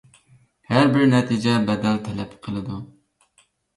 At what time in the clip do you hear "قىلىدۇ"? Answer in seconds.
2.49-2.79